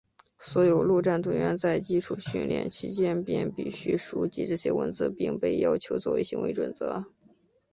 [0.39, 7.05] 所有陆战队员在基础训练期间便必须熟记这些文字并被要求作为行为准则。